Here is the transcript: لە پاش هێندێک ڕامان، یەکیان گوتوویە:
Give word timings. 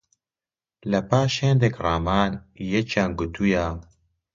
لە 0.91 0.99
پاش 1.09 1.33
هێندێک 1.45 1.75
ڕامان، 1.85 2.31
یەکیان 2.75 3.11
گوتوویە: 3.19 3.67